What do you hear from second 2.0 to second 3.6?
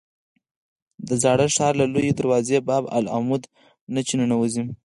دروازې باب العمود